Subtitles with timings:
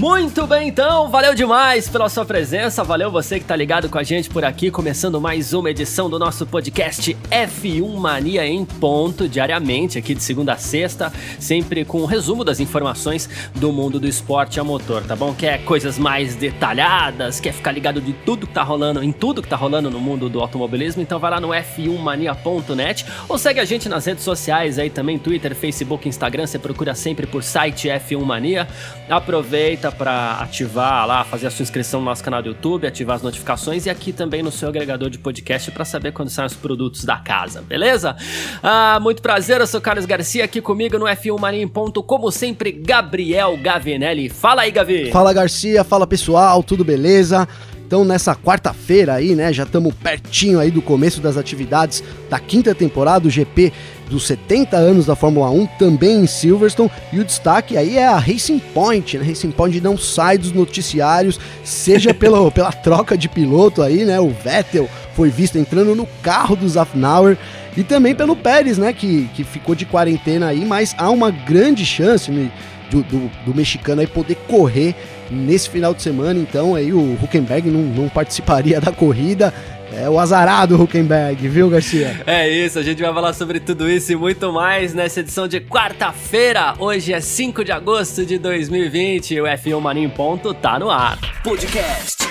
[0.00, 4.02] Muito bem, então, valeu demais pela sua presença, valeu você que tá ligado com a
[4.02, 9.98] gente por aqui, começando mais uma edição do nosso podcast F1 Mania em ponto, diariamente,
[9.98, 14.58] aqui de segunda a sexta, sempre com um resumo das informações do mundo do esporte
[14.58, 15.34] a motor, tá bom?
[15.34, 19.48] Quer coisas mais detalhadas, quer ficar ligado de tudo que tá rolando, em tudo que
[19.48, 23.86] tá rolando no mundo do automobilismo, então vai lá no f1mania.net ou segue a gente
[23.86, 28.66] nas redes sociais aí também, Twitter, Facebook, Instagram, você procura sempre por site F1 Mania.
[29.06, 33.22] Aproveita para ativar lá, fazer a sua inscrição no nosso canal do YouTube, ativar as
[33.22, 37.04] notificações e aqui também no seu agregador de podcast para saber quando saem os produtos
[37.04, 38.16] da casa, beleza?
[38.62, 42.30] Ah, muito prazer, eu sou Carlos Garcia aqui comigo no F1 Mania em ponto, como
[42.30, 44.28] sempre, Gabriel Gavinelli.
[44.28, 45.10] Fala aí, Gavi.
[45.10, 47.48] Fala Garcia, fala pessoal, tudo beleza?
[47.90, 52.72] Então, nessa quarta-feira aí, né, já estamos pertinho aí do começo das atividades da quinta
[52.72, 53.72] temporada do GP
[54.08, 58.16] dos 70 anos da Fórmula 1, também em Silverstone, e o destaque aí é a
[58.16, 59.24] Racing Point, né?
[59.24, 64.20] Racing Point não sai dos noticiários, seja pela, pela troca de piloto aí, né?
[64.20, 67.36] O Vettel foi visto entrando no carro do Zafnauer,
[67.76, 71.84] e também pelo Pérez, né, que, que ficou de quarentena aí, mas há uma grande
[71.84, 72.52] chance né,
[72.88, 74.94] do, do, do mexicano aí poder correr
[75.30, 79.52] nesse final de semana, então aí o Huckenberg não, não participaria da corrida.
[79.92, 82.20] É o azarado Huckenberg, viu, Garcia?
[82.26, 85.60] É isso, a gente vai falar sobre tudo isso e muito mais nessa edição de
[85.60, 86.74] quarta-feira.
[86.78, 90.90] Hoje é 5 de agosto de 2020 e o F1 Mania em Ponto tá no
[90.90, 91.18] ar.
[91.42, 92.28] Podcast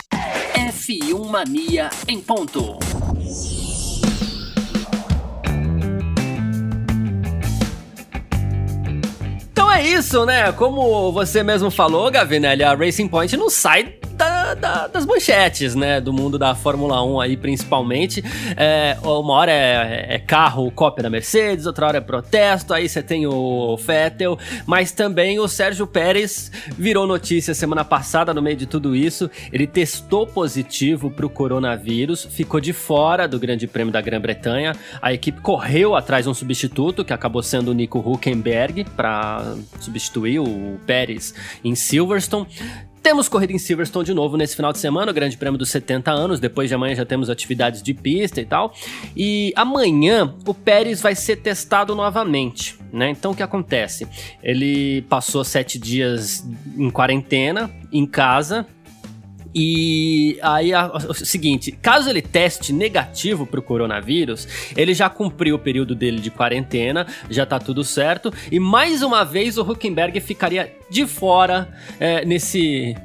[0.53, 2.88] F1 Mania em Ponto.
[9.79, 10.51] É isso, né?
[10.51, 15.99] Como você mesmo falou, Gavinelli, a Racing Point não sai da, da, das manchetes, né?
[16.01, 18.23] Do mundo da Fórmula 1 aí, principalmente.
[18.55, 23.01] É, uma hora é, é, carro cópia da Mercedes, outra hora é protesto, aí você
[23.01, 28.65] tem o Vettel, mas também o Sérgio Pérez virou notícia semana passada, no meio de
[28.65, 29.29] tudo isso.
[29.51, 34.75] Ele testou positivo para o coronavírus, ficou de fora do Grande Prêmio da Grã-Bretanha.
[35.01, 40.39] A equipe correu atrás de um substituto, que acabou sendo o Nico Huckenberg, para substituir
[40.39, 41.33] o Pérez
[41.63, 42.47] em Silverstone.
[43.01, 46.11] Temos corrida em Silverstone de novo nesse final de semana, o Grande Prêmio dos 70
[46.11, 46.39] anos.
[46.39, 48.73] Depois de amanhã já temos atividades de pista e tal.
[49.15, 53.09] E amanhã o Pérez vai ser testado novamente, né?
[53.09, 54.07] Então o que acontece?
[54.43, 56.45] Ele passou sete dias
[56.77, 58.65] em quarentena, em casa,
[59.53, 65.55] e aí, a, o seguinte: caso ele teste negativo para o coronavírus, ele já cumpriu
[65.55, 68.31] o período dele de quarentena, já tá tudo certo.
[68.51, 72.95] E mais uma vez o Huckenberg ficaria de fora é, nesse.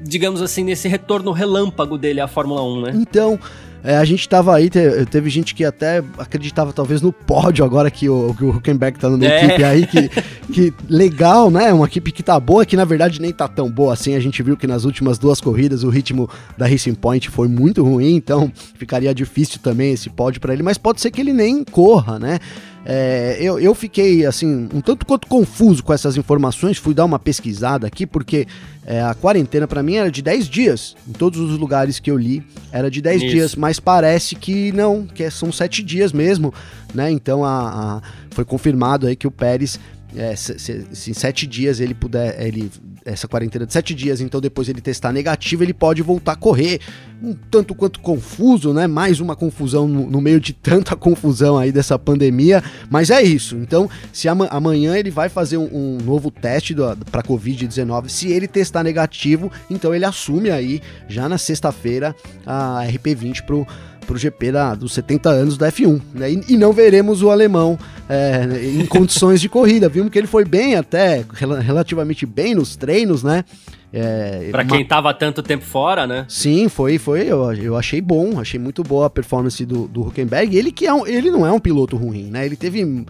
[0.00, 2.92] Digamos assim, nesse retorno relâmpago dele à Fórmula 1, né?
[2.94, 3.38] Então,
[3.82, 7.90] é, a gente tava aí, te, teve gente que até acreditava talvez no pódio agora
[7.90, 9.44] que o, que o Huckenberg tá numa é.
[9.44, 10.08] equipe aí, que,
[10.52, 11.72] que legal, né?
[11.72, 14.14] Uma equipe que tá boa, que na verdade nem tá tão boa assim.
[14.14, 17.84] A gente viu que nas últimas duas corridas o ritmo da Racing Point foi muito
[17.84, 21.62] ruim, então ficaria difícil também esse pódio para ele, mas pode ser que ele nem
[21.64, 22.38] corra, né?
[22.84, 27.18] É, eu, eu fiquei assim, um tanto quanto confuso com essas informações, fui dar uma
[27.18, 28.46] pesquisada aqui, porque
[28.86, 30.96] é, a quarentena para mim era de 10 dias.
[31.06, 33.30] Em todos os lugares que eu li, era de 10 Isso.
[33.30, 36.54] dias, mas parece que não, que são 7 dias mesmo,
[36.94, 37.10] né?
[37.10, 39.78] Então a, a foi confirmado aí que o Pérez
[40.16, 42.70] é, se, se, se, em sete dias ele puder, ele,
[43.04, 46.80] essa quarentena de sete dias, então depois ele testar negativo, ele pode voltar a correr.
[47.22, 48.86] Um tanto quanto confuso, né?
[48.86, 53.56] Mais uma confusão no, no meio de tanta confusão aí dessa pandemia, mas é isso.
[53.56, 56.74] Então, se ama, amanhã ele vai fazer um, um novo teste
[57.10, 62.14] para Covid-19, se ele testar negativo, então ele assume aí, já na sexta-feira,
[62.46, 63.66] a RP20 pro
[64.08, 66.00] para o GP da, dos 70 anos da F1.
[66.14, 66.32] Né?
[66.32, 69.86] E, e, não veremos o alemão é, em condições de corrida.
[69.88, 71.22] Vimos que ele foi bem até,
[71.62, 73.44] relativamente bem nos treinos, né?
[73.92, 76.24] É, para quem estava tanto tempo fora, né?
[76.28, 77.22] Sim, foi, foi.
[77.22, 80.56] Eu, eu achei bom, achei muito boa a performance do, do Huckenberg.
[80.56, 82.44] Ele que é um, ele não é um piloto ruim, né?
[82.44, 83.06] Ele teve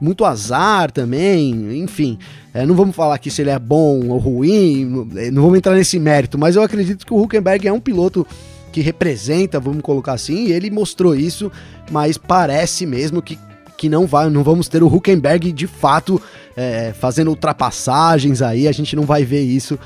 [0.00, 2.18] muito azar também, enfim.
[2.54, 4.84] É, não vamos falar aqui se ele é bom ou ruim,
[5.32, 8.26] não vamos entrar nesse mérito, mas eu acredito que o Huckenberg é um piloto
[8.70, 11.50] que representa, vamos colocar assim, e ele mostrou isso,
[11.90, 13.38] mas parece mesmo que,
[13.76, 16.20] que não vai, não vamos ter o Huckenberg de fato
[16.60, 19.78] é, fazendo ultrapassagens aí, a gente não vai ver isso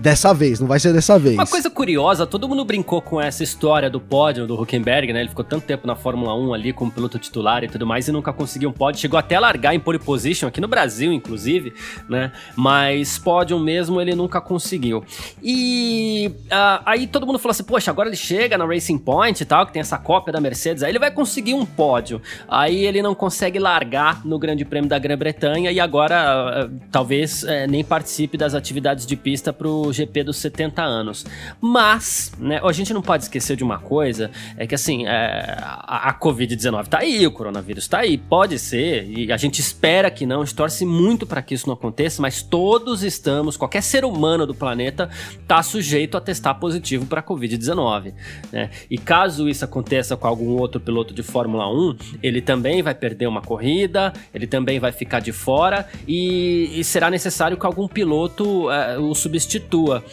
[0.00, 1.34] Dessa vez, não vai ser dessa vez.
[1.34, 5.18] Uma coisa curiosa, todo mundo brincou com essa história do pódio do Huckenberg, né?
[5.18, 8.12] Ele ficou tanto tempo na Fórmula 1 ali como piloto titular e tudo mais e
[8.12, 9.00] nunca conseguiu um pódio.
[9.00, 11.74] Chegou até a largar em pole position, aqui no Brasil, inclusive,
[12.08, 12.30] né?
[12.54, 15.02] Mas pódio mesmo ele nunca conseguiu.
[15.42, 19.46] E uh, aí todo mundo falou assim: poxa, agora ele chega na Racing Point e
[19.46, 22.22] tal, que tem essa cópia da Mercedes, aí ele vai conseguir um pódio.
[22.46, 27.66] Aí ele não consegue largar no Grande Prêmio da Grã-Bretanha e agora uh, talvez uh,
[27.68, 31.24] nem participe das atividades de pista para o GP dos 70 anos.
[31.60, 36.10] Mas, né, a gente não pode esquecer de uma coisa, é que assim, é, a,
[36.10, 40.26] a Covid-19 tá aí, o coronavírus tá aí, pode ser, e a gente espera que
[40.26, 44.04] não, a gente torce muito para que isso não aconteça, mas todos estamos, qualquer ser
[44.04, 45.08] humano do planeta
[45.46, 48.12] tá sujeito a testar positivo para Covid-19,
[48.52, 48.70] né?
[48.90, 53.26] E caso isso aconteça com algum outro piloto de Fórmula 1, ele também vai perder
[53.26, 55.67] uma corrida, ele também vai ficar de fora
[56.06, 60.04] e, e será necessário que algum piloto uh, o substitua.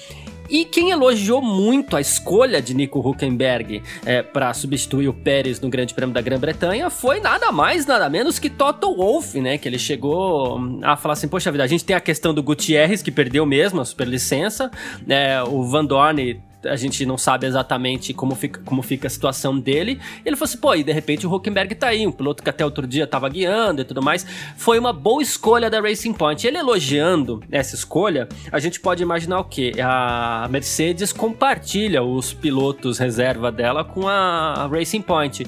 [0.50, 5.70] E quem elogiou muito a escolha de Nico Huckenberg é, para substituir o Pérez no
[5.70, 9.58] Grande Prêmio da Grã-Bretanha foi nada mais, nada menos que Toto Wolff, né?
[9.58, 13.02] Que ele chegou a falar assim: Poxa vida, a gente tem a questão do Gutierrez,
[13.02, 14.70] que perdeu mesmo a superlicença,
[15.08, 19.58] é, o Van Dorn a gente não sabe exatamente como fica, como fica a situação
[19.58, 20.00] dele.
[20.26, 22.64] Ele falou assim, pô, e de repente o Huckenberg tá aí, um piloto que até
[22.64, 24.26] outro dia tava guiando e tudo mais.
[24.58, 26.46] Foi uma boa escolha da Racing Point.
[26.46, 29.74] Ele elogiando essa escolha, a gente pode imaginar o quê?
[29.82, 35.46] A Mercedes compartilha os pilotos reserva dela com a Racing Point.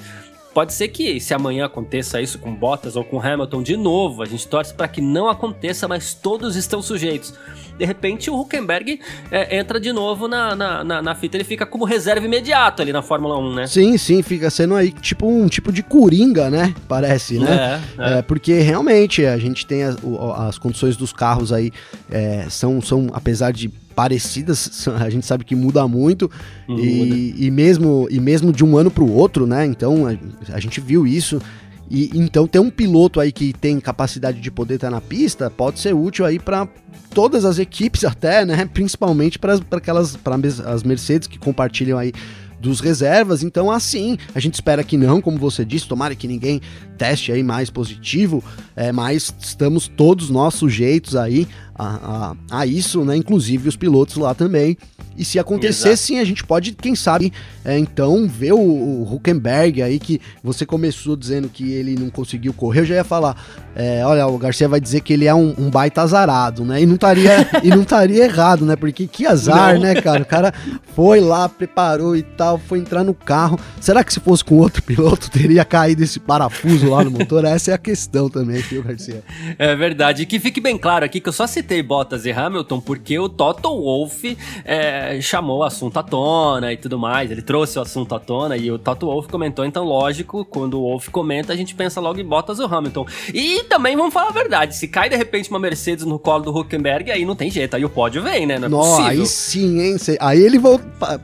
[0.58, 4.26] Pode ser que se amanhã aconteça isso com Bottas ou com Hamilton de novo, a
[4.26, 7.32] gente torce para que não aconteça, mas todos estão sujeitos
[7.78, 9.00] de repente o Huckenberg
[9.30, 12.92] é, entra de novo na, na, na, na, fita, ele fica como reserva imediato ali
[12.92, 13.68] na Fórmula 1, né?
[13.68, 16.74] Sim, sim, fica sendo aí tipo um tipo de coringa, né?
[16.88, 17.80] Parece, né?
[18.00, 18.18] É, é.
[18.18, 19.96] é porque realmente a gente tem as,
[20.38, 21.72] as condições dos carros aí
[22.10, 26.30] é, são, são, apesar de parecidas, a gente sabe que muda muito
[26.70, 29.66] e, e, mesmo, e mesmo de um ano para o outro, né?
[29.66, 31.42] Então a, a gente viu isso.
[31.90, 35.80] E então ter um piloto aí que tem capacidade de poder estar na pista pode
[35.80, 36.68] ser útil aí para
[37.12, 38.70] todas as equipes até, né?
[38.72, 40.36] Principalmente para aquelas para
[40.66, 42.14] as Mercedes que compartilham aí
[42.60, 43.42] dos reservas.
[43.42, 46.62] Então, assim, a gente espera que não, como você disse, tomara que ninguém
[46.98, 48.44] teste aí mais positivo,
[48.76, 51.48] é, mas estamos todos nós sujeitos aí
[51.78, 53.16] a, a, a isso, né?
[53.16, 54.78] Inclusive os pilotos lá também.
[55.18, 56.04] E se acontecer, Exato.
[56.04, 57.34] sim, a gente pode, quem sabe,
[57.66, 62.54] é, então, ver o, o Huckenberg aí, que você começou dizendo que ele não conseguiu
[62.54, 62.82] correr.
[62.82, 63.36] Eu já ia falar,
[63.76, 66.84] é, olha, o Garcia vai dizer que ele é um, um baita azarado, né?
[66.84, 68.76] E não estaria e não estaria errado, né?
[68.76, 69.82] Porque que azar, não.
[69.82, 70.22] né, cara?
[70.22, 70.54] O cara
[70.96, 73.60] foi lá, preparou e tal, foi entrar no carro.
[73.82, 77.46] Será que se fosse com outro piloto, teria caído esse parafuso lá no motor?
[77.46, 79.24] Essa é a questão também, viu, Garcia?
[79.58, 80.24] É verdade.
[80.24, 83.30] E que fique bem claro aqui que eu só citei Bottas e Hamilton porque o
[83.30, 87.32] Toto Wolff é, chamou o assunto à tona e tudo mais.
[87.32, 89.66] Ele trouxe o assunto à tona e o Toto Wolff comentou.
[89.66, 93.06] Então, lógico, quando o Wolff comenta, a gente pensa logo em Bottas ou Hamilton.
[93.34, 96.58] E também vamos falar a verdade: se cai de repente uma Mercedes no colo do
[96.58, 97.76] Huckenberg, aí não tem jeito.
[97.76, 98.60] Aí o pódio vem, né?
[98.60, 99.22] Não é Nossa, possível.
[99.22, 99.98] Aí sim, hein?
[100.20, 100.60] Aí ele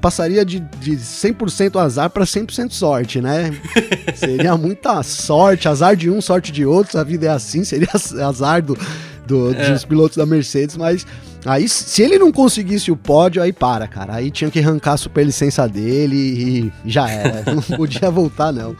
[0.02, 3.52] passaria de, de 100% azar para 100% sorte, né?
[4.16, 6.96] seria muita sorte, azar de um, sorte de outros.
[6.96, 7.90] A vida é assim, seria
[8.26, 8.78] azar do,
[9.26, 9.72] do é.
[9.72, 11.06] dos pilotos da Mercedes, mas
[11.46, 14.16] Aí, se ele não conseguisse o pódio, aí para, cara.
[14.16, 17.44] Aí tinha que arrancar a superlicença dele e já era.
[17.52, 18.76] não podia voltar, não.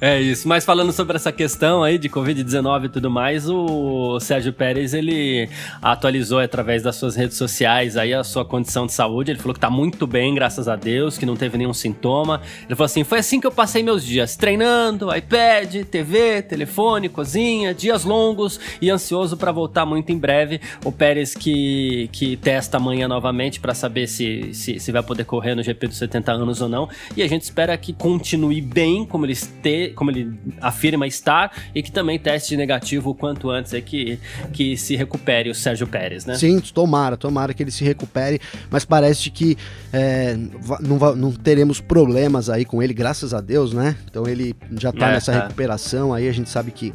[0.00, 0.46] É isso.
[0.46, 5.48] Mas falando sobre essa questão aí de Covid-19 e tudo mais, o Sérgio Pérez, ele
[5.82, 9.32] atualizou através das suas redes sociais aí a sua condição de saúde.
[9.32, 12.40] Ele falou que tá muito bem, graças a Deus, que não teve nenhum sintoma.
[12.66, 17.74] Ele falou assim: foi assim que eu passei meus dias, treinando, iPad, TV, telefone, cozinha,
[17.74, 20.60] dias longos e ansioso para voltar muito em breve.
[20.84, 25.54] O Pérez que que, testa amanhã novamente para saber se, se, se, vai poder correr
[25.54, 26.88] no GP dos 70 anos ou não.
[27.16, 31.82] E a gente espera que continue bem, como ele, este, como ele afirma estar, e
[31.82, 34.18] que também teste negativo o quanto antes é que,
[34.52, 36.34] que se recupere o Sérgio Pérez, né?
[36.34, 39.56] Sim, tomara, tomara que ele se recupere, mas parece que
[39.92, 40.36] é,
[40.80, 43.96] não, não teremos problemas aí com ele, graças a Deus, né?
[44.10, 45.40] Então ele já tá é, nessa é.
[45.40, 46.92] recuperação, aí a gente sabe que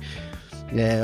[0.73, 1.03] é,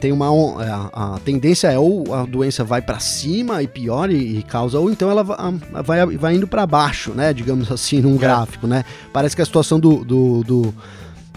[0.00, 0.26] tem uma
[0.62, 4.42] é, a, a, tendência é ou a doença vai para cima e piora e, e,
[4.42, 7.32] causa ou então ela vai, vai indo para baixo, né?
[7.32, 8.18] Digamos assim, num é.
[8.18, 8.84] gráfico, né?
[9.12, 10.74] Parece que a situação do, do, do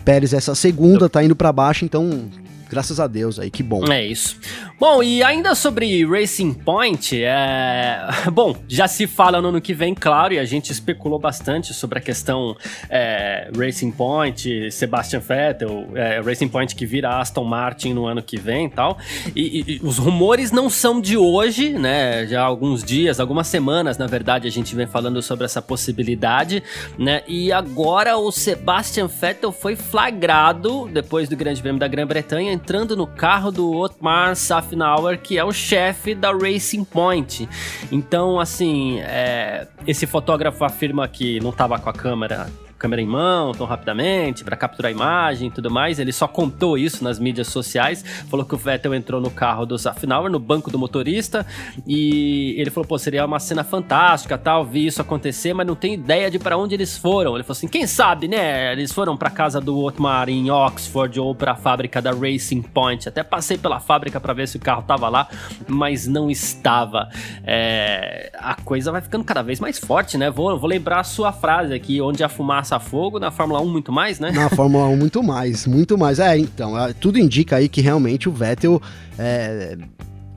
[0.05, 2.29] Pérez essa segunda tá indo para baixo, então
[2.69, 3.91] graças a Deus aí, que bom.
[3.91, 4.37] É isso.
[4.79, 7.99] Bom, e ainda sobre Racing Point, é...
[8.31, 11.99] bom, já se fala no ano que vem, claro, e a gente especulou bastante sobre
[11.99, 12.55] a questão
[12.89, 18.37] é, Racing Point, Sebastian Vettel, é, Racing Point que vira Aston Martin no ano que
[18.37, 18.97] vem e tal.
[19.35, 22.25] E, e, os rumores não são de hoje, né?
[22.27, 26.63] Já há alguns dias, algumas semanas, na verdade, a gente vem falando sobre essa possibilidade,
[26.97, 27.23] né?
[27.27, 33.07] E agora o Sebastian Vettel foi flagrado depois do Grande Prêmio da Grã-Bretanha entrando no
[33.07, 37.47] carro do Otmar Safnauer, que é o chefe da Racing Point.
[37.89, 42.47] Então, assim, é, esse fotógrafo afirma que não estava com a câmera
[42.79, 45.99] câmera em mão tão rapidamente para capturar a imagem e tudo mais.
[45.99, 48.03] Ele só contou isso nas mídias sociais.
[48.29, 51.45] Falou que o Vettel entrou no carro do Zafnauer, no banco do motorista,
[51.85, 54.65] e ele falou: pô, seria uma cena fantástica, tal.
[54.65, 57.35] Vi isso acontecer, mas não tenho ideia de para onde eles foram.
[57.35, 58.71] Ele falou assim: quem sabe, né?
[58.71, 63.09] Eles foram para casa do Otmar em Oxford ou para a fábrica da Racing Point.
[63.09, 65.27] Até passei pela fábrica para ver se o carro tava lá,
[65.67, 67.09] mas não estava.
[67.43, 68.31] É...
[68.37, 70.29] a coisa vai ficando cada vez mais forte, né?
[70.29, 73.89] Vou, vou lembrar a sua frase aqui, onde a fumaça fogo, na Fórmula 1 muito
[73.89, 74.31] mais, né?
[74.31, 76.19] Na Fórmula 1 muito mais, muito mais.
[76.19, 78.81] É, então, é, tudo indica aí que realmente o Vettel
[79.17, 79.77] é,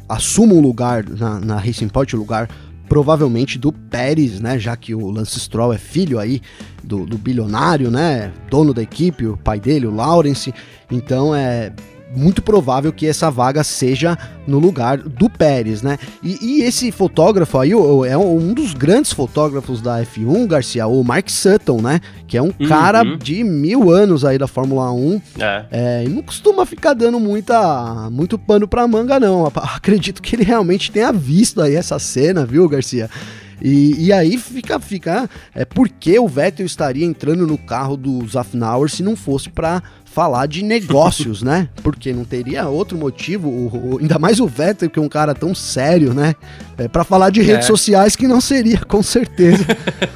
[0.09, 2.49] assuma um lugar na, na Racing Point, o lugar
[2.89, 4.59] provavelmente do Pérez, né?
[4.59, 6.41] Já que o Lance Stroll é filho aí
[6.85, 8.31] do, do bilionário, né?
[8.51, 10.55] Dono da equipe, o pai dele, o Lawrence.
[10.91, 11.73] Então é
[12.15, 14.17] muito provável que essa vaga seja
[14.47, 15.99] no lugar do Pérez, né?
[16.23, 21.29] E, e esse fotógrafo aí é um dos grandes fotógrafos da F1, Garcia, o Mark
[21.31, 22.01] Sutton, né?
[22.27, 22.69] Que é um uhum.
[22.69, 25.23] cara de mil anos aí da Fórmula 1.
[25.39, 25.65] É.
[25.71, 29.47] É, e não costuma ficar dando muita, muito pano pra manga, não.
[29.55, 33.09] Acredito que ele realmente tenha visto aí essa cena, viu, Garcia?
[33.63, 38.91] E, e, aí fica, fica é porque o Vettel estaria entrando no carro do Zafnauer
[38.91, 41.71] se não fosse para falar de negócios, né?
[41.83, 45.35] Porque não teria outro motivo, o, o, ainda mais o Vettel, que é um cara
[45.35, 46.35] tão sério, né?
[46.77, 47.69] É, para falar de redes é.
[47.69, 49.65] sociais que não seria, com certeza.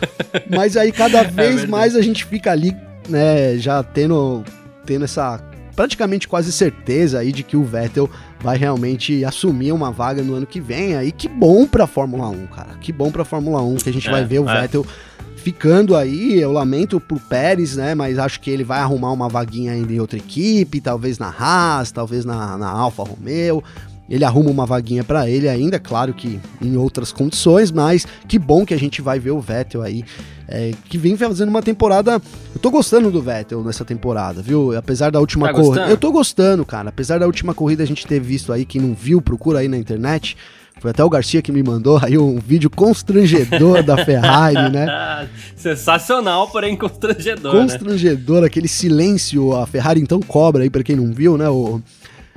[0.55, 2.77] Mas aí cada é vez é mais a gente fica ali,
[3.09, 4.45] né, já tendo,
[4.85, 5.43] tendo essa
[5.75, 8.11] praticamente quase certeza aí de que o Vettel
[8.47, 10.95] vai realmente assumir uma vaga no ano que vem.
[10.95, 12.77] Aí que bom pra Fórmula 1, cara.
[12.81, 14.87] Que bom pra Fórmula 1 que a gente vai é, ver o Vettel
[15.35, 16.41] ficando aí.
[16.41, 17.93] Eu lamento pro Pérez, né?
[17.97, 21.91] Mas acho que ele vai arrumar uma vaguinha ainda em outra equipe, talvez na Haas,
[21.91, 23.65] talvez na, na Alfa Romeo.
[24.09, 28.65] Ele arruma uma vaguinha para ele ainda, claro que em outras condições, mas que bom
[28.65, 30.05] que a gente vai ver o Vettel aí,
[30.49, 32.23] é, que vem fazendo uma temporada.
[32.55, 34.77] Eu tô gostando do Vettel nessa temporada, viu?
[34.77, 35.89] Apesar da última tá corrida.
[35.89, 36.89] Eu tô gostando, cara.
[36.89, 39.77] Apesar da última corrida a gente ter visto aí, quem não viu, procura aí na
[39.77, 40.37] internet.
[40.79, 45.27] Foi até o Garcia que me mandou aí um vídeo constrangedor da Ferrari, né?
[45.57, 47.55] Sensacional, porém constrangedor.
[47.55, 47.61] Né?
[47.63, 48.47] Constrangedor, né?
[48.47, 49.55] aquele silêncio.
[49.57, 51.49] A Ferrari então cobra aí, para quem não viu, né?
[51.49, 51.81] O,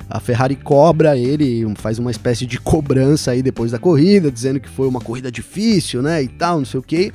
[0.09, 4.69] a Ferrari cobra ele, faz uma espécie de cobrança aí depois da corrida, dizendo que
[4.69, 6.21] foi uma corrida difícil, né?
[6.21, 7.11] E tal, não sei o quê.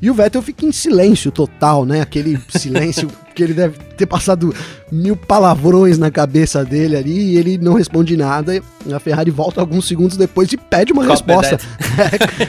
[0.00, 2.00] E o Vettel fica em silêncio total, né?
[2.00, 4.52] Aquele silêncio que ele deve ter passado
[4.90, 8.62] mil palavrões na cabeça dele ali e ele não responde nada.
[8.90, 11.60] A Ferrari volta alguns segundos depois e pede uma copy resposta.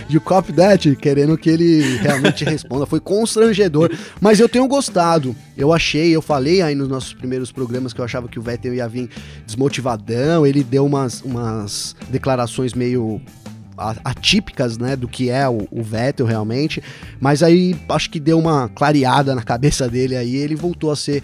[0.09, 2.85] e o copy that, querendo que ele realmente responda.
[2.85, 3.91] Foi constrangedor.
[4.21, 5.35] Mas eu tenho gostado.
[5.57, 8.73] Eu achei, eu falei aí nos nossos primeiros programas que eu achava que o Vettel
[8.73, 9.09] ia vir
[9.45, 10.47] desmotivadão.
[10.47, 13.21] Ele deu umas, umas declarações meio
[14.03, 16.81] atípicas, né, do que é o, o, Vettel realmente,
[17.19, 21.23] mas aí acho que deu uma clareada na cabeça dele aí, ele voltou a ser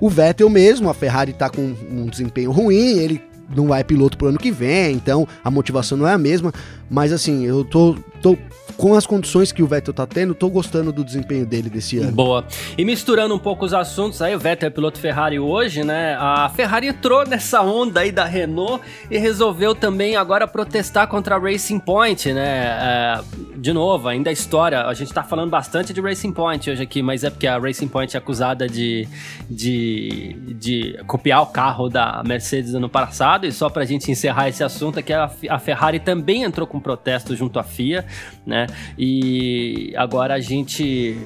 [0.00, 3.22] o Vettel mesmo, a Ferrari tá com um desempenho ruim, ele
[3.54, 6.52] não vai piloto pro ano que vem, então a motivação não é a mesma,
[6.90, 8.36] mas assim, eu tô, tô
[8.76, 12.12] com as condições que o Vettel tá tendo, tô gostando do desempenho dele desse ano.
[12.12, 12.44] Boa.
[12.76, 16.14] E misturando um pouco os assuntos, aí o Vettel é piloto Ferrari hoje, né?
[16.18, 21.38] A Ferrari entrou nessa onda aí da Renault e resolveu também agora protestar contra a
[21.38, 22.66] Racing Point, né?
[22.66, 23.20] É,
[23.56, 27.02] de novo, ainda a história, a gente tá falando bastante de Racing Point hoje aqui,
[27.02, 29.08] mas é porque a Racing Point é acusada de,
[29.48, 34.62] de, de copiar o carro da Mercedes ano passado, e só pra gente encerrar esse
[34.62, 38.04] assunto aqui, a, a Ferrari também entrou com protesto junto à FIA,
[38.46, 38.66] né?
[38.96, 41.16] E agora a gente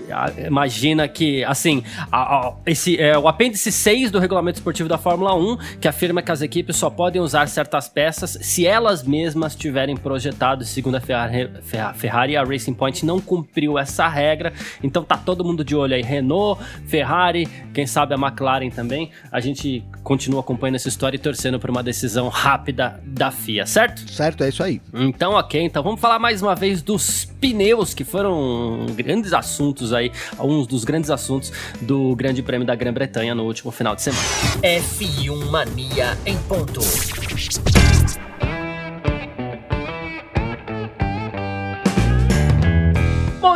[0.47, 5.35] imagina que, assim, a, a, esse é o apêndice 6 do regulamento esportivo da Fórmula
[5.35, 9.97] 1, que afirma que as equipes só podem usar certas peças se elas mesmas tiverem
[9.97, 11.50] projetado, segundo a Ferrari,
[11.94, 12.37] Ferrari.
[12.37, 16.02] A Racing Point não cumpriu essa regra, então tá todo mundo de olho aí.
[16.02, 19.11] Renault, Ferrari, quem sabe a McLaren também.
[19.30, 24.11] A gente continua acompanhando essa história e torcendo por uma decisão rápida da FIA, certo?
[24.11, 24.83] Certo, é isso aí.
[24.93, 25.62] Então, ok.
[25.62, 30.83] Então vamos falar mais uma vez dos pneus, que foram grandes assuntos aí, alguns dos
[30.83, 34.25] grandes assuntos do Grande Prêmio da Grã-Bretanha no último final de semana.
[34.64, 36.81] F1 Mania em ponto.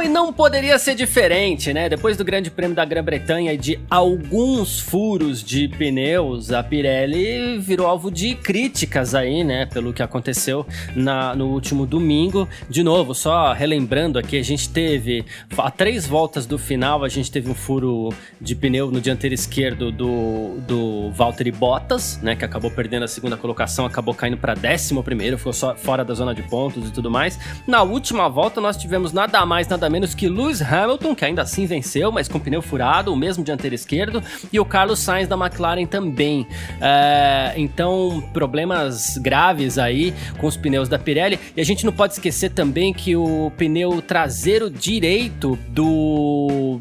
[0.05, 1.89] E não poderia ser diferente, né?
[1.89, 7.87] Depois do Grande Prêmio da Grã-Bretanha e de alguns furos de pneus, a Pirelli virou
[7.87, 9.65] alvo de críticas aí, né?
[9.65, 12.47] Pelo que aconteceu na, no último domingo.
[12.69, 15.25] De novo, só relembrando aqui, a gente teve
[15.57, 19.91] a três voltas do final, a gente teve um furo de pneu no dianteiro esquerdo
[19.91, 22.37] do, do Valtteri Bottas, né?
[22.37, 26.13] Que acabou perdendo a segunda colocação, acabou caindo para décimo primeiro, ficou só fora da
[26.13, 27.39] zona de pontos e tudo mais.
[27.67, 31.67] Na última volta, nós tivemos nada mais, nada menos que Lewis Hamilton, que ainda assim
[31.67, 34.21] venceu, mas com pneu furado, o mesmo dianteiro esquerdo,
[34.53, 36.47] e o Carlos Sainz da McLaren também.
[36.81, 41.39] É, então, problemas graves aí com os pneus da Pirelli.
[41.57, 46.81] E a gente não pode esquecer também que o pneu traseiro direito do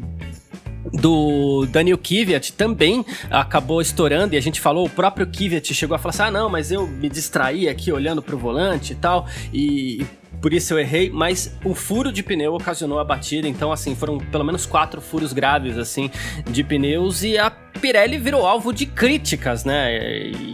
[0.92, 5.98] do Daniel Kvyat também acabou estourando e a gente falou, o próprio Kvyat chegou a
[5.98, 10.04] falar assim, ah não, mas eu me distraí aqui olhando pro volante e tal, e
[10.44, 14.18] por isso eu errei, mas o furo de pneu ocasionou a batida, então assim, foram
[14.18, 16.10] pelo menos quatro furos graves assim
[16.50, 19.98] de pneus e a Pirelli virou alvo de críticas, né?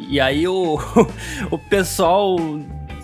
[0.09, 0.79] E, aí o,
[1.51, 2.37] o pessoal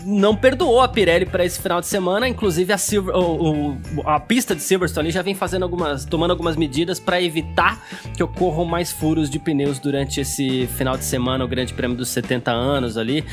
[0.07, 2.29] não perdoou a Pirelli para esse final de semana.
[2.29, 6.57] Inclusive a, Silver, o, o, a pista de Silverstone já vem fazendo algumas, tomando algumas
[6.57, 7.85] medidas para evitar
[8.17, 12.09] que ocorram mais furos de pneus durante esse final de semana, o Grande Prêmio dos
[12.09, 13.25] 70 anos ali.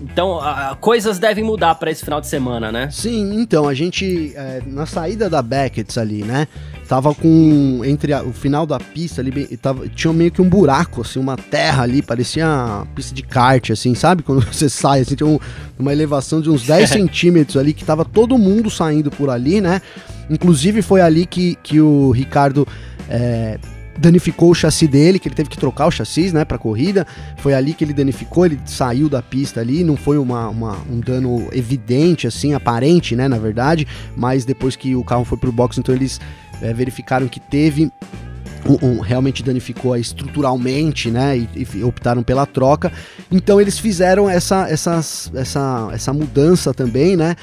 [0.00, 2.88] Então, a, coisas devem mudar para esse final de semana, né?
[2.90, 6.46] Sim, então a gente é, na saída da Beckett ali, né?
[6.90, 11.02] Tava com entre a, o final da pista ali tava, tinha meio que um buraco
[11.02, 14.24] assim uma terra ali parecia uma pista de kart assim sabe?
[14.26, 15.38] Quando você sai assim tinha um,
[15.78, 19.80] uma elevação de uns 10 centímetros ali que tava todo mundo saindo por ali né?
[20.28, 22.66] Inclusive foi ali que, que o Ricardo
[23.08, 23.56] é,
[24.00, 27.06] danificou o chassi dele, que ele teve que trocar o chassi, né, pra corrida.
[27.36, 30.98] Foi ali que ele danificou, ele saiu da pista ali, não foi uma, uma, um
[30.98, 35.78] dano evidente, assim, aparente, né, na verdade, mas depois que o carro foi pro box,
[35.78, 36.20] então eles
[36.62, 37.92] é, verificaram que teve
[38.66, 41.36] um, um, realmente danificou estruturalmente, né?
[41.38, 42.92] E, e, optaram pela troca.
[43.30, 47.36] Então eles fizeram essa, essas, essa, essa mudança também, né?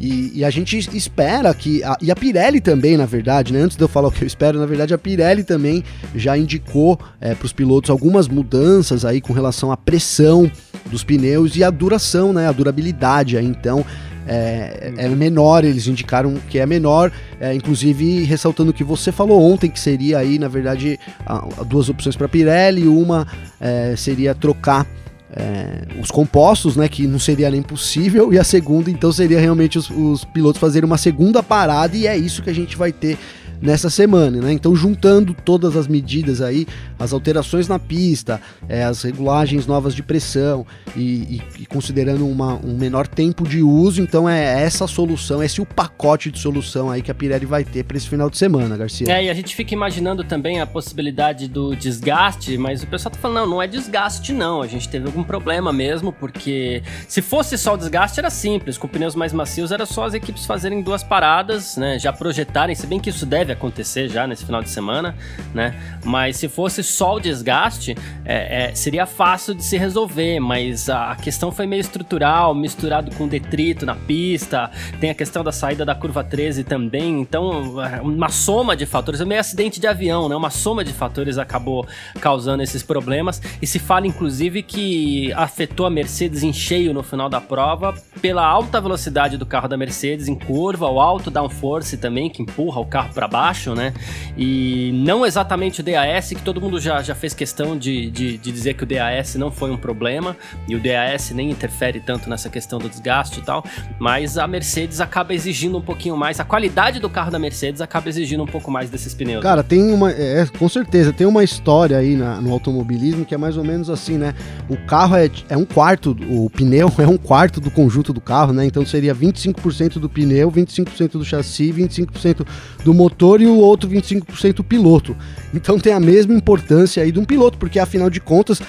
[0.00, 1.82] E, e, a gente espera que.
[1.82, 3.60] A, e a Pirelli também, na verdade, né?
[3.60, 5.82] Antes de eu falar o que eu espero, na verdade, a Pirelli também
[6.14, 10.50] já indicou é, para os pilotos algumas mudanças aí com relação à pressão
[10.86, 12.46] dos pneus e a duração, né?
[12.48, 13.36] A durabilidade.
[13.36, 13.84] Aí, então,
[14.28, 19.42] é, é, menor, eles indicaram que é menor, é, inclusive ressaltando o que você falou
[19.42, 23.26] ontem, que seria aí, na verdade, a, a duas opções para Pirelli, uma
[23.58, 24.86] é, seria trocar
[25.34, 29.78] é, os compostos, né, que não seria nem possível, e a segunda, então, seria realmente
[29.78, 33.18] os, os pilotos fazerem uma segunda parada, e é isso que a gente vai ter
[33.60, 34.52] nessa semana, né?
[34.52, 36.66] Então, juntando todas as medidas aí,
[36.98, 40.66] as alterações na pista, é, as regulagens novas de pressão
[40.96, 45.60] e, e, e considerando uma, um menor tempo de uso, então é essa solução, esse
[45.60, 48.38] é o pacote de solução aí que a Pirelli vai ter para esse final de
[48.38, 49.10] semana, Garcia.
[49.10, 53.18] É, e a gente fica imaginando também a possibilidade do desgaste, mas o pessoal tá
[53.18, 57.58] falando, não, não é desgaste não, a gente teve algum problema mesmo, porque se fosse
[57.58, 61.02] só o desgaste era simples, com pneus mais macios era só as equipes fazerem duas
[61.02, 64.68] paradas, né, já projetarem, se bem que isso deve deve acontecer já nesse final de
[64.68, 65.14] semana,
[65.54, 65.74] né?
[66.04, 71.12] Mas se fosse só o desgaste, é, é, seria fácil de se resolver, mas a,
[71.12, 75.84] a questão foi meio estrutural, misturado com detrito na pista, tem a questão da saída
[75.84, 80.28] da curva 13 também, então é, uma soma de fatores, é meio acidente de avião,
[80.28, 80.36] né?
[80.36, 81.86] Uma soma de fatores acabou
[82.20, 87.28] causando esses problemas e se fala inclusive que afetou a Mercedes em cheio no final
[87.28, 92.28] da prova pela alta velocidade do carro da Mercedes em curva, o alto downforce também
[92.28, 93.94] que empurra o carro para baixo baixo, né?
[94.36, 98.50] E não exatamente o DAS, que todo mundo já, já fez questão de, de, de,
[98.50, 102.50] dizer que o DAS não foi um problema, e o DAS nem interfere tanto nessa
[102.50, 103.64] questão do desgaste e tal,
[104.00, 108.08] mas a Mercedes acaba exigindo um pouquinho mais, a qualidade do carro da Mercedes acaba
[108.08, 109.42] exigindo um pouco mais desses pneus.
[109.42, 113.38] Cara, tem uma, é, com certeza, tem uma história aí na, no automobilismo que é
[113.38, 114.34] mais ou menos assim, né?
[114.68, 118.52] O carro é, é um quarto, o pneu é um quarto do conjunto do carro,
[118.52, 118.64] né?
[118.64, 122.46] Então seria 25% do pneu, 25% do chassi, 25%
[122.84, 125.16] do motor e o outro 25% o piloto.
[125.52, 128.60] Então tem a mesma importância aí de um piloto, porque afinal de contas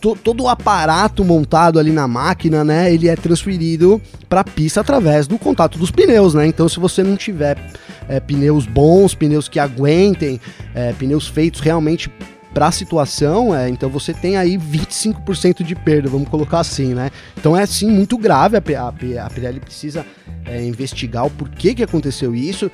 [0.00, 4.80] to, todo o aparato montado ali na máquina, né, ele é transferido para a pista
[4.80, 6.46] através do contato dos pneus, né?
[6.46, 7.58] Então, se você não tiver
[8.08, 10.40] é, pneus bons, pneus que aguentem,
[10.74, 12.10] é, pneus feitos realmente
[12.52, 17.10] para a situação, é, então você tem aí 25% de perda, vamos colocar assim, né?
[17.36, 20.04] Então é sim muito grave, a, a, a Pirelli precisa
[20.44, 22.70] é, investigar o porquê que aconteceu isso.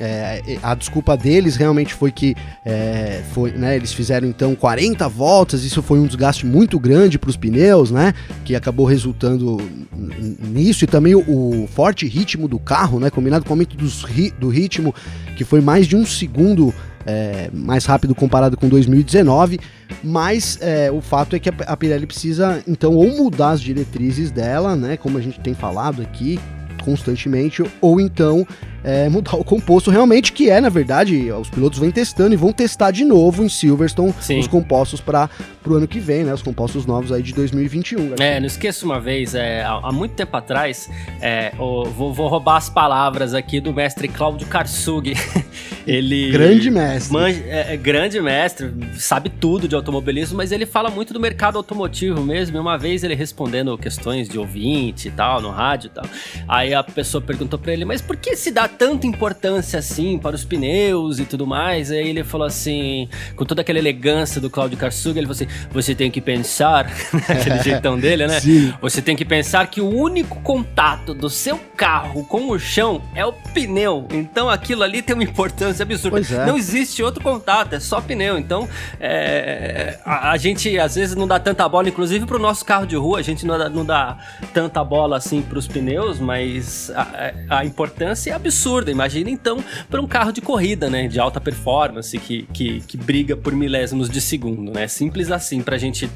[0.00, 5.64] É, a desculpa deles realmente foi que é, foi, né, eles fizeram então 40 voltas,
[5.64, 8.14] isso foi um desgaste muito grande para os pneus, né?
[8.44, 9.58] Que acabou resultando
[9.94, 13.10] nisso e também o, o, forte ritmo do carro, né?
[13.10, 14.04] Combinado com o aumento dos,
[14.38, 14.94] do ritmo,
[15.36, 16.74] que foi mais de um segundo
[17.06, 19.60] é, mais rápido comparado com 2019,
[20.02, 24.76] mas é, o fato é que a Pirelli precisa então ou mudar as diretrizes dela,
[24.76, 26.38] né, como a gente tem falado aqui
[26.84, 28.46] constantemente, ou então
[28.84, 32.52] é, mudar o composto realmente, que é, na verdade, os pilotos vêm testando e vão
[32.52, 34.40] testar de novo em Silverstone Sim.
[34.40, 35.28] os compostos para
[35.70, 36.32] o ano que vem, né?
[36.32, 38.14] Os compostos novos aí de 2021.
[38.18, 40.88] É, não esqueça uma vez, é, há, muito tempo atrás,
[41.20, 45.12] é, vou, vou, roubar as palavras aqui do mestre Cláudio Karsug.
[45.86, 46.30] ele.
[46.30, 47.16] Grande mestre.
[47.48, 52.22] é, é, grande mestre, sabe tudo de automobilismo, mas ele fala muito do mercado automotivo
[52.22, 52.56] mesmo.
[52.56, 56.04] E uma vez ele respondendo questões de ouvinte e tal, no rádio e tal.
[56.48, 60.34] Aí a pessoa perguntou para ele, mas por que se dá tanta importância assim para
[60.34, 61.90] os pneus e tudo mais.
[61.90, 65.94] Aí ele falou assim, com toda aquela elegância do Claudio Karsug, ele falou assim: você
[65.94, 66.90] tem que pensar,
[67.28, 68.40] aquele jeitão dele, né?
[68.40, 68.72] Sim.
[68.80, 73.24] Você tem que pensar que o único contato do seu carro com o chão é
[73.24, 74.06] o pneu.
[74.10, 76.20] Então aquilo ali tem uma importância absurda.
[76.20, 76.46] É.
[76.46, 78.38] Não existe outro contato, é só pneu.
[78.38, 78.68] Então
[79.00, 82.86] é, a, a, gente às vezes não dá tanta bola, inclusive para o nosso carro
[82.86, 84.18] de rua, a gente não dá, não dá
[84.52, 88.90] tanta bola assim para os pneus, mas a, a importância é absurda absurda.
[88.90, 91.08] Imagina então para um carro de corrida, né?
[91.08, 94.86] De alta performance que, que, que briga por milésimos de segundo, né?
[94.86, 96.08] Simples assim pra gente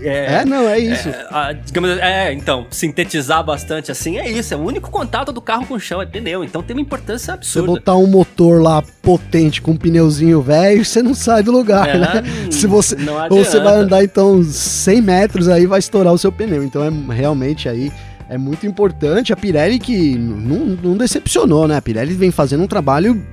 [0.00, 1.08] é, é, não, é isso.
[1.08, 4.52] É, a, digamos, é, então, sintetizar bastante assim, é isso.
[4.52, 6.44] É o único contato do carro com o chão, é pneu.
[6.44, 7.66] Então tem uma importância absurda.
[7.66, 11.88] Você botar um motor lá potente com um pneuzinho velho, você não sai do lugar,
[11.88, 12.22] é, né?
[12.50, 12.96] Se você,
[13.30, 16.62] ou você vai andar, então, 100 metros aí, vai estourar o seu pneu.
[16.62, 17.90] Então é realmente aí
[18.28, 19.32] é muito importante.
[19.32, 21.76] A Pirelli que não, não decepcionou, né?
[21.76, 23.24] A Pirelli vem fazendo um trabalho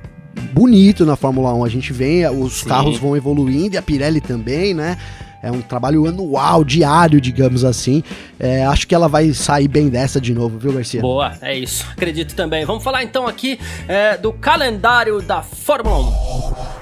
[0.52, 1.64] bonito na Fórmula 1.
[1.64, 2.68] A gente vem, os Sim.
[2.68, 4.96] carros vão evoluindo e a Pirelli também, né?
[5.42, 8.02] É um trabalho anual, diário, digamos assim.
[8.40, 11.02] É, acho que ela vai sair bem dessa de novo, viu, Garcia?
[11.02, 11.86] Boa, é isso.
[11.92, 12.64] Acredito também.
[12.64, 16.74] Vamos falar então aqui é, do calendário da Fórmula 1.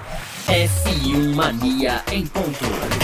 [0.47, 3.03] F1 Mania em ponto.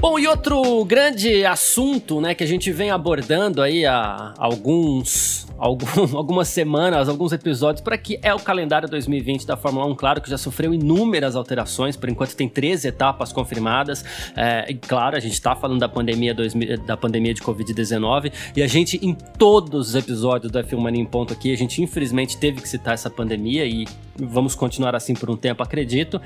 [0.00, 5.86] Bom, e outro grande assunto, né, que a gente vem abordando aí há alguns, algum,
[6.16, 9.94] algumas semanas, alguns episódios por aqui, é o calendário 2020 da Fórmula 1.
[9.94, 14.04] Claro que já sofreu inúmeras alterações, por enquanto tem 13 etapas confirmadas.
[14.34, 18.62] É, e claro, a gente está falando da pandemia, 2000, da pandemia de Covid-19, e
[18.62, 22.38] a gente, em todos os episódios do F1 Mania em Ponto aqui, a gente infelizmente
[22.38, 26.20] teve que citar essa pandemia e vamos continuar assim por um tempo, acredito.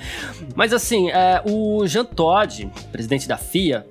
[0.55, 3.85] Mas assim, é, o Jean Todt, presidente da FIA,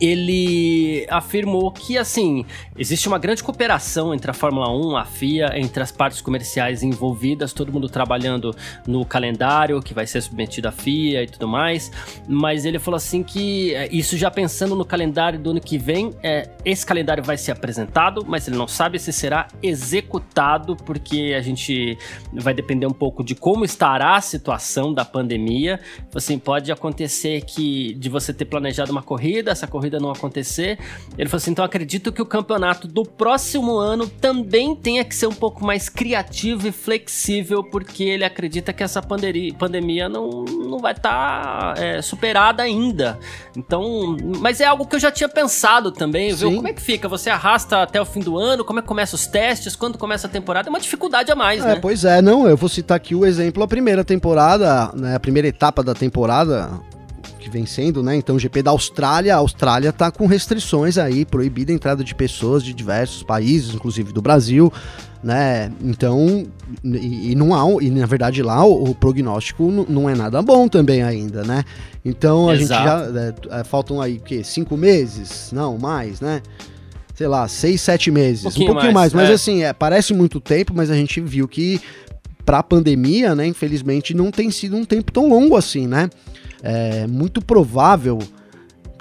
[0.00, 2.44] ele afirmou que, assim,
[2.76, 7.52] existe uma grande cooperação entre a Fórmula 1, a FIA, entre as partes comerciais envolvidas,
[7.52, 8.54] todo mundo trabalhando
[8.86, 11.90] no calendário que vai ser submetido à FIA e tudo mais.
[12.28, 16.12] Mas ele falou assim que, é, isso já pensando no calendário do ano que vem,
[16.22, 21.40] é, esse calendário vai ser apresentado, mas ele não sabe se será executado, porque a
[21.40, 21.96] gente
[22.32, 25.80] vai depender um pouco de como estará a situação da pandemia.
[26.14, 30.78] Assim, pode acontecer que de você ter planejado uma corrida, essa corrida corrida não acontecer.
[31.16, 35.26] Ele falou assim: então acredito que o campeonato do próximo ano também tenha que ser
[35.26, 40.92] um pouco mais criativo e flexível, porque ele acredita que essa pandemia, não, não vai
[40.92, 43.18] estar tá, é, superada ainda.
[43.56, 46.54] Então, mas é algo que eu já tinha pensado também, viu?
[46.54, 47.08] Como é que fica?
[47.08, 48.64] Você arrasta até o fim do ano?
[48.64, 49.76] Como é que começa os testes?
[49.76, 50.68] Quando começa a temporada?
[50.68, 51.78] É uma dificuldade a mais, é, né?
[51.80, 55.48] Pois é, não, eu vou citar aqui o exemplo, a primeira temporada, né, a primeira
[55.48, 56.70] etapa da temporada,
[57.46, 58.16] que vem sendo, né?
[58.16, 62.14] Então, o GP da Austrália, a Austrália tá com restrições aí, proibida a entrada de
[62.14, 64.72] pessoas de diversos países, inclusive do Brasil,
[65.22, 65.70] né?
[65.80, 66.44] Então,
[66.82, 70.66] e, e não há, e na verdade lá o, o prognóstico não é nada bom
[70.66, 71.64] também ainda, né?
[72.04, 73.04] Então, a Exato.
[73.04, 74.42] gente já, é, é, faltam aí, o quê?
[74.42, 75.50] Cinco meses?
[75.52, 76.42] Não, mais, né?
[77.14, 78.44] Sei lá, seis, sete meses.
[78.44, 79.32] Um pouquinho, um pouquinho mais, mais é.
[79.32, 81.80] mas assim, é, parece muito tempo, mas a gente viu que
[82.44, 86.10] para a pandemia, né, infelizmente, não tem sido um tempo tão longo assim, né?
[86.68, 88.18] É muito provável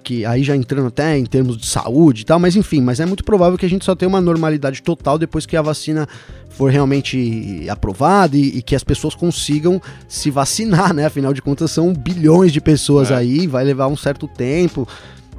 [0.03, 3.07] que aí já entrando até em termos de saúde e tal, mas enfim, mas é
[3.07, 6.07] muito provável que a gente só tenha uma normalidade total depois que a vacina
[6.47, 11.07] for realmente aprovada e, e que as pessoas consigam se vacinar, né?
[11.07, 13.15] Afinal de contas, são bilhões de pessoas é.
[13.15, 14.87] aí, vai levar um certo tempo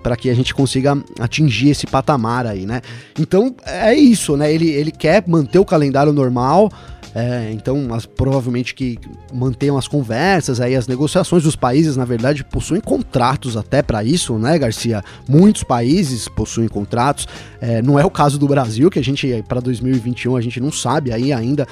[0.02, 2.80] para que a gente consiga atingir esse patamar aí, né?
[3.18, 4.52] Então é isso, né?
[4.52, 6.70] Ele, ele quer manter o calendário normal.
[7.18, 8.98] É, então, as, provavelmente que
[9.32, 14.38] mantenham as conversas, aí as negociações dos países, na verdade, possuem contratos até para isso,
[14.38, 15.02] né, Garcia?
[15.26, 17.26] Muitos países possuem contratos.
[17.58, 20.70] É, não é o caso do Brasil, que a gente para 2021 a gente não
[20.70, 21.66] sabe aí ainda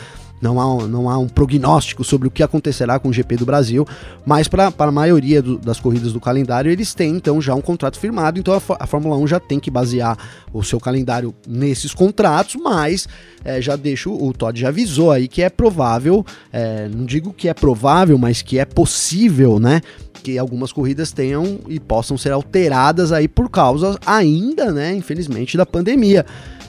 [0.45, 3.89] não há, não há um prognóstico sobre o que acontecerá com o GP do Brasil,
[4.27, 7.99] mas para a maioria do, das corridas do calendário eles têm então já um contrato
[7.99, 10.19] firmado, então a, a, Fórmula 1 já tem que basear
[10.53, 13.09] o seu calendário nesses contratos, mas
[13.43, 17.49] é, já deixo, o Todd já avisou aí que é provável, é, não digo que
[17.49, 19.81] é provável, mas que é possível, né?
[20.23, 25.67] que algumas corridas tenham e possam ser alteradas aí por causa ainda, né, infelizmente, da
[25.67, 26.25] pandemia.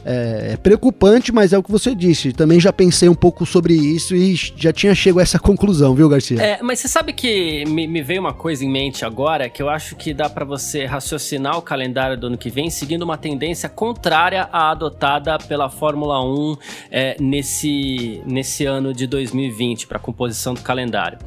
[0.07, 2.31] É, é, preocupante, mas é o que você disse.
[2.31, 6.07] Também já pensei um pouco sobre isso e já tinha chego a essa conclusão, viu,
[6.07, 6.39] Garcia?
[6.39, 9.67] É, mas você sabe que me, me, veio uma coisa em mente agora que eu
[9.67, 13.67] acho que dá para você raciocinar o calendário do ano que vem seguindo uma tendência
[13.67, 16.57] contrária à adotada pela Fórmula 1
[16.91, 21.17] é, nesse, nesse ano de 2020 para a composição do calendário.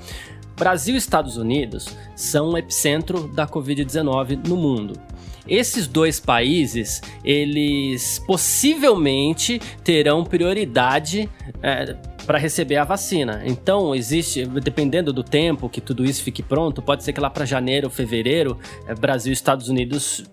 [0.56, 5.00] Brasil e Estados Unidos são o epicentro da Covid-19 no mundo.
[5.48, 11.28] Esses dois países, eles possivelmente terão prioridade
[11.62, 13.42] é, para receber a vacina.
[13.46, 17.46] Então, existe, dependendo do tempo que tudo isso fique pronto, pode ser que lá para
[17.46, 20.24] janeiro, fevereiro, é, Brasil e Estados Unidos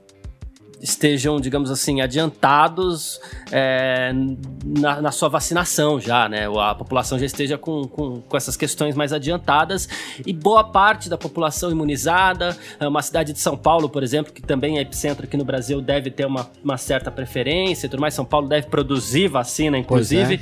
[0.85, 3.19] estejam, digamos assim, adiantados
[3.51, 4.13] é,
[4.63, 6.47] na, na, sua vacinação já, né?
[6.47, 9.89] A população já esteja com, com, com, essas questões mais adiantadas
[10.25, 12.55] e boa parte da população imunizada.
[12.79, 15.81] É, uma cidade de São Paulo, por exemplo, que também é epicentro aqui no Brasil,
[15.81, 18.13] deve ter uma, uma certa preferência e tudo mais.
[18.13, 20.39] São Paulo deve produzir vacina, inclusive.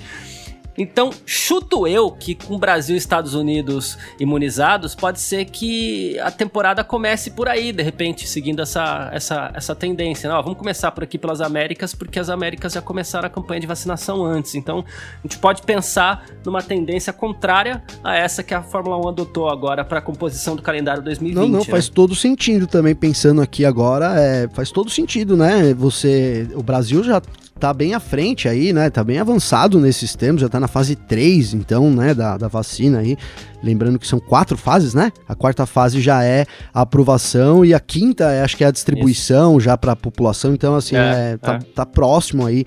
[0.78, 6.84] Então, chuto eu que com Brasil e Estados Unidos imunizados, pode ser que a temporada
[6.84, 10.30] comece por aí, de repente, seguindo essa, essa, essa tendência.
[10.30, 13.68] Não, vamos começar por aqui pelas Américas, porque as Américas já começaram a campanha de
[13.68, 14.56] vacinação antes.
[14.56, 14.84] Então,
[15.24, 19.86] a gente pode pensar numa tendência contrária a essa que a Fórmula 1 adotou agora
[19.86, 21.36] para a composição do calendário 2020.
[21.36, 21.66] Não, não, né?
[21.66, 25.74] faz todo sentido também, pensando aqui agora, é, faz todo sentido, né?
[25.74, 27.22] Você, o Brasil já
[27.64, 28.90] tá bem à frente aí, né?
[28.90, 33.00] Tá bem avançado nesses termos, já tá na fase 3, então, né, da, da vacina
[33.00, 33.16] aí.
[33.64, 35.14] Lembrando que são quatro fases, né?
[35.26, 38.72] A quarta fase já é a aprovação e a quinta, é, acho que é a
[38.72, 39.62] distribuição Isso.
[39.62, 40.54] já para a população.
[40.54, 41.60] Então, assim, é, é, tá, é.
[41.74, 42.66] tá próximo aí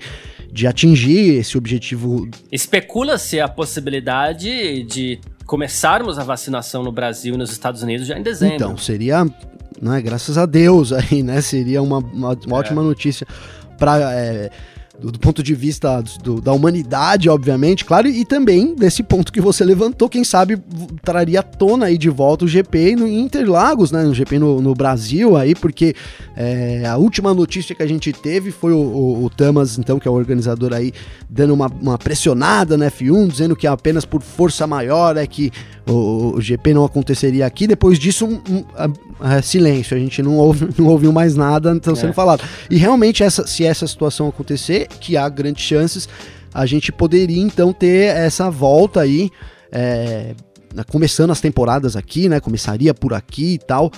[0.51, 2.27] de atingir esse objetivo.
[2.51, 8.23] Especula-se a possibilidade de começarmos a vacinação no Brasil e nos Estados Unidos já em
[8.23, 8.55] dezembro.
[8.55, 9.23] Então, seria,
[9.79, 11.39] né, graças a Deus aí, né?
[11.41, 12.51] Seria uma, uma, é.
[12.51, 13.27] ótima notícia
[13.77, 14.49] para é,
[14.99, 19.39] do, do, ponto de vista do, da humanidade, obviamente, claro, e também desse ponto que
[19.39, 20.57] você levantou, quem sabe
[21.03, 24.73] traria à tona aí de volta o GP no Interlagos, né, no GP no, no
[24.73, 25.95] Brasil aí, porque
[26.35, 30.07] é, a última notícia que a gente teve foi o, o, o, Tamas, então, que
[30.07, 30.91] é o organizador aí,
[31.29, 35.51] dando uma, uma pressionada na F1, dizendo que apenas por força maior é que
[35.87, 40.37] o, o GP não aconteceria aqui, depois disso, um, um, um, silêncio, a gente não,
[40.37, 42.13] ouve, não ouviu mais nada então sendo é.
[42.13, 42.43] falado.
[42.69, 46.07] E realmente, essa, se essa situação acontecer, que há grandes chances,
[46.53, 49.29] a gente poderia então ter essa volta aí,
[49.71, 50.33] é,
[50.89, 52.39] começando as temporadas aqui, né?
[52.39, 53.91] Começaria por aqui e tal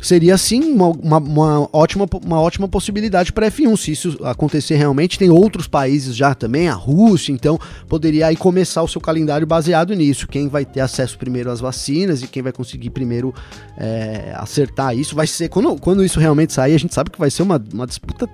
[0.00, 3.76] seria sim uma, uma, uma, ótima, uma ótima possibilidade para F1.
[3.76, 8.82] Se isso acontecer realmente, tem outros países já também, a Rússia, então poderia aí começar
[8.82, 10.28] o seu calendário baseado nisso.
[10.28, 13.34] Quem vai ter acesso primeiro às vacinas e quem vai conseguir primeiro
[13.76, 15.48] é, acertar isso vai ser.
[15.48, 18.28] Quando, quando isso realmente sair, a gente sabe que vai ser uma, uma disputa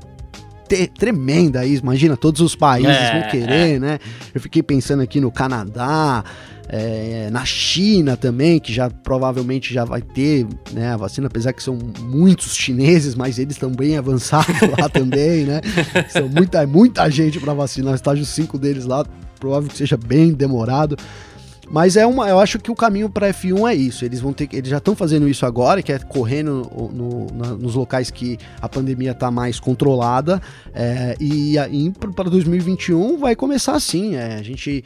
[0.99, 3.79] tremenda aí, imagina, todos os países é, vão querer, é.
[3.79, 3.99] né?
[4.35, 6.25] Eu fiquei pensando aqui no Canadá,
[6.75, 11.63] é, na China também, que já provavelmente já vai ter né, a vacina, apesar que
[11.63, 15.61] são muitos chineses, mas eles estão bem avançados lá também, né?
[16.09, 19.05] São muita, muita gente para vacinar, o estágio 5 deles lá,
[19.39, 20.97] provável que seja bem demorado.
[21.73, 24.05] Mas é uma, eu acho que o caminho para F1 é isso.
[24.05, 27.75] Eles vão ter, eles já estão fazendo isso agora, que é correndo no, no, nos
[27.75, 30.41] locais que a pandemia está mais controlada.
[30.75, 31.55] É, e,
[32.15, 34.17] para 2021 vai começar assim.
[34.17, 34.85] É, a gente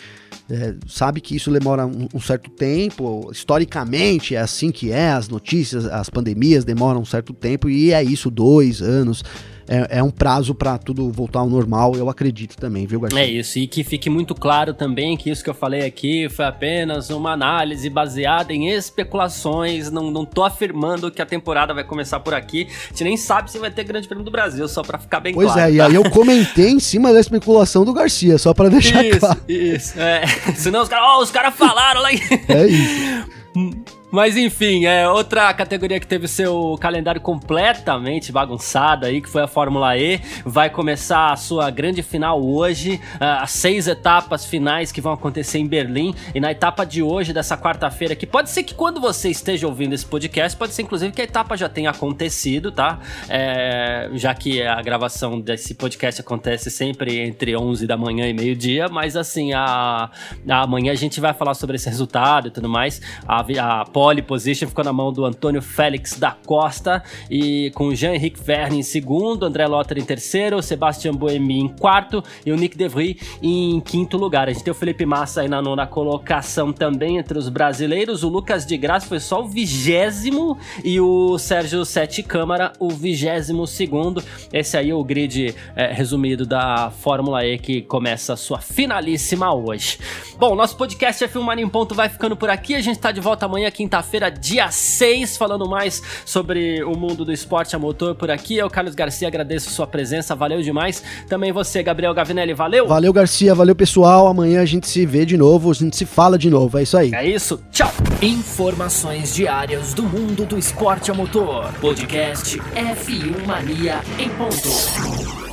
[0.48, 3.30] é, sabe que isso demora um, um, certo tempo.
[3.32, 5.10] Historicamente é assim que é.
[5.10, 9.24] As notícias, as pandemias demoram um certo tempo e é isso, dois anos.
[9.68, 13.20] É, é um prazo para tudo voltar ao normal, eu acredito também, viu, Garcia?
[13.20, 16.44] É isso, e que fique muito claro também que isso que eu falei aqui foi
[16.44, 22.20] apenas uma análise baseada em especulações, não, não tô afirmando que a temporada vai começar
[22.20, 24.98] por aqui, a gente nem sabe se vai ter grande prêmio do Brasil, só para
[24.98, 25.60] ficar bem pois claro.
[25.60, 25.84] Pois é, tá?
[25.84, 29.40] e aí eu comentei em cima da especulação do Garcia, só para deixar isso, claro.
[29.48, 30.26] Isso, é,
[30.56, 32.10] senão os caras, ó, oh, os caras falaram lá.
[32.12, 33.26] É isso.
[34.16, 39.46] Mas enfim, é outra categoria que teve seu calendário completamente bagunçado aí, que foi a
[39.46, 40.18] Fórmula E.
[40.42, 45.58] Vai começar a sua grande final hoje, ah, as seis etapas finais que vão acontecer
[45.58, 46.14] em Berlim.
[46.34, 49.92] E na etapa de hoje, dessa quarta-feira, que pode ser que quando você esteja ouvindo
[49.92, 52.98] esse podcast, pode ser inclusive que a etapa já tenha acontecido, tá?
[53.28, 58.88] É, já que a gravação desse podcast acontece sempre entre 11 da manhã e meio-dia,
[58.88, 60.10] mas assim, a,
[60.48, 63.02] amanhã a gente vai falar sobre esse resultado e tudo mais.
[63.28, 68.40] A, a pole position ficou na mão do Antônio Félix da Costa e com Jean-Henrique
[68.40, 73.18] Verne em segundo, André Lotter em terceiro, Sebastian Boemi em quarto e o Nick DeVry
[73.42, 74.48] em quinto lugar.
[74.48, 78.22] A gente tem o Felipe Massa aí na nona colocação também entre os brasileiros.
[78.22, 83.66] O Lucas de Graça foi só o vigésimo e o Sérgio Sete Câmara o vigésimo
[83.66, 84.22] segundo.
[84.52, 89.52] Esse aí é o grid é, resumido da Fórmula E que começa a sua finalíssima
[89.52, 89.98] hoje.
[90.38, 92.76] Bom, nosso podcast é Filmar em Ponto vai ficando por aqui.
[92.76, 97.32] A gente tá de volta amanhã, quinta-feira, dia 6, falando mais sobre o mundo do
[97.32, 98.56] esporte a motor por aqui.
[98.56, 101.04] Eu, Carlos Garcia, agradeço sua presença, valeu demais.
[101.28, 102.88] Também você, Gabriel Gavinelli, valeu?
[102.88, 104.26] Valeu, Garcia, valeu, pessoal.
[104.26, 106.96] Amanhã a gente se vê de novo, a gente se fala de novo, é isso
[106.96, 107.14] aí.
[107.14, 107.92] É isso, tchau!
[108.20, 111.72] Informações diárias do mundo do esporte a motor.
[111.80, 115.45] Podcast F1 Mania em ponto.